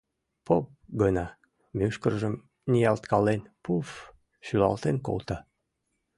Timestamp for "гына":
1.01-1.25